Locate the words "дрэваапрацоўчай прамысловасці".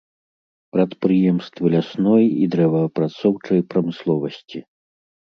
2.55-4.59